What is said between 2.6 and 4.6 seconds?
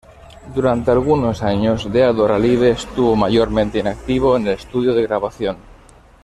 estuvo mayormente inactivo en el